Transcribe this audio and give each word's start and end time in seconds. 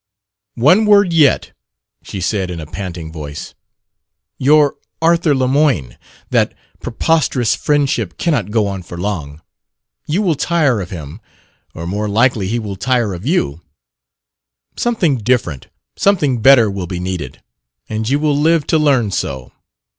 "One 0.55 0.87
word 0.87 1.13
yet," 1.13 1.51
she 2.01 2.21
said 2.21 2.49
in 2.49 2.59
a 2.59 2.65
panting 2.65 3.11
voice. 3.11 3.53
"Your 4.39 4.77
Arthur 4.99 5.35
Lemoyne. 5.35 5.95
That 6.31 6.55
preposterous 6.79 7.53
friendship 7.53 8.17
cannot 8.17 8.49
go 8.49 8.65
on 8.65 8.81
for 8.81 8.97
long. 8.97 9.43
You 10.07 10.23
will 10.23 10.33
tire 10.33 10.81
of 10.81 10.89
him; 10.89 11.21
or 11.75 11.85
more 11.85 12.09
likely 12.09 12.47
he 12.47 12.57
will 12.57 12.77
tire 12.77 13.13
of 13.13 13.27
you. 13.27 13.61
Something 14.75 15.17
different, 15.17 15.67
something 15.95 16.41
better 16.41 16.67
will 16.71 16.87
be 16.87 16.99
needed, 16.99 17.43
and 17.87 18.09
you 18.09 18.19
will 18.19 18.35
live 18.35 18.65
to 18.73 18.79
learn 18.79 19.11
so. 19.11 19.51